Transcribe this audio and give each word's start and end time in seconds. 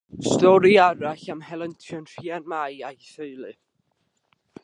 Stori 0.29 0.71
arall 0.85 1.25
am 1.33 1.43
helyntion 1.49 2.09
Rhian 2.13 2.49
Mai 2.53 2.81
a'i 2.89 3.07
theulu. 3.13 3.53